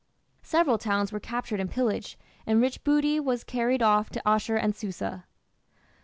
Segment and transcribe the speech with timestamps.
[0.41, 2.15] Several towns were captured and pillaged,
[2.47, 5.25] and rich booty was carried off to Asshur and Susa.